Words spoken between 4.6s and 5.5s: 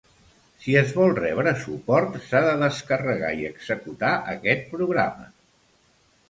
programa.